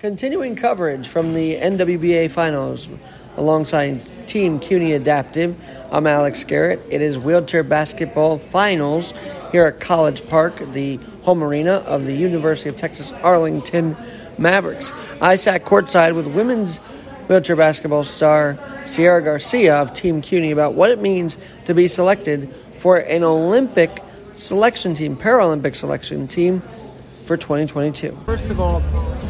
[0.00, 2.88] Continuing coverage from the NWBA Finals
[3.36, 5.54] alongside Team CUNY Adaptive.
[5.92, 6.80] I'm Alex Garrett.
[6.88, 9.12] It is wheelchair basketball finals
[9.52, 13.94] here at College Park, the home arena of the University of Texas Arlington
[14.38, 14.90] Mavericks.
[15.20, 16.78] I sat courtside with women's
[17.28, 18.54] wheelchair basketball star
[18.84, 21.36] Seira Garcia of Team CUNY about what it means
[21.66, 24.02] to be selected for an Olympic
[24.34, 26.62] selection team, Paralympic selection team
[27.30, 28.10] for 2022.
[28.26, 28.80] First of all,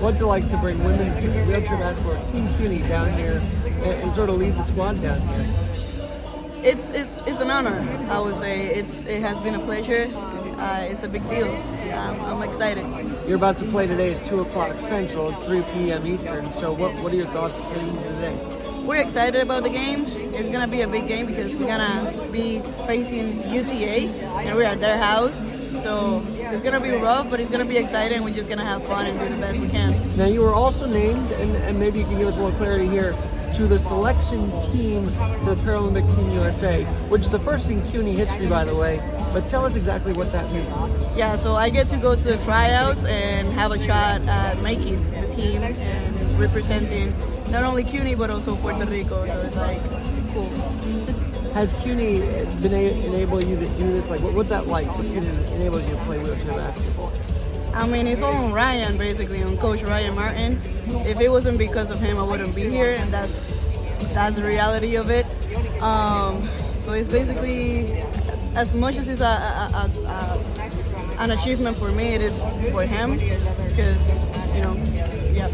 [0.00, 4.14] what's it like to bring women women's wheelchair basketball Team CUNY down here and, and
[4.14, 5.46] sort of lead the squad down here?
[6.64, 7.78] It's, it's, it's an honor,
[8.10, 8.74] I would say.
[8.74, 10.06] It's, it has been a pleasure.
[10.16, 11.50] Uh, it's a big deal.
[11.92, 12.86] Um, I'm excited.
[13.28, 16.06] You're about to play today at 2 o'clock Central, 3 p.m.
[16.06, 16.50] Eastern.
[16.52, 18.82] So, what, what are your thoughts heading into today?
[18.82, 20.06] We're excited about the game.
[20.06, 24.08] It's going to be a big game because we're going to be facing UTA
[24.40, 25.38] and we're at their house.
[25.82, 28.22] So it's going to be rough, but it's going to be exciting.
[28.22, 30.16] We're just going to have fun and do the best we can.
[30.16, 32.88] Now, you were also named, and, and maybe you can give us a little clarity
[32.88, 33.16] here,
[33.54, 35.06] to the selection team
[35.44, 39.02] for Paralympic Team USA, which is the first in CUNY history, by the way.
[39.32, 40.68] But tell us exactly what that means.
[41.16, 45.10] Yeah, so I get to go to the tryouts and have a shot at making
[45.10, 47.14] the team and representing
[47.50, 49.26] not only CUNY but also Puerto Rico.
[49.26, 49.82] So it's like
[50.32, 51.19] cool.
[51.54, 52.20] Has CUNY
[52.62, 54.08] been a- enable you to do this?
[54.08, 57.12] Like, what, what's that like for CUNY to enable you to play wheelchair basketball?
[57.74, 60.60] I mean, it's all on Ryan, basically, on Coach Ryan Martin.
[61.06, 63.60] If it wasn't because of him, I wouldn't be here, and that's
[64.12, 65.26] that's the reality of it.
[65.82, 66.48] Um,
[66.82, 71.92] so it's basically as, as much as it's a, a, a, a, an achievement for
[71.92, 72.36] me, it is
[72.72, 73.12] for him
[73.68, 73.98] because
[74.54, 74.74] you know,
[75.32, 75.52] yep.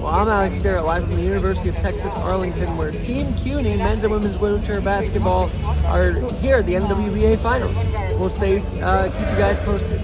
[0.00, 4.04] Well, I'm Alex Garrett, live from the University of Texas Arlington, where Team CUNY men's
[4.04, 5.50] and women's wheelchair basketball
[5.86, 7.74] are here at the NWBA Finals.
[8.16, 10.00] We'll stay, uh, keep you guys posted.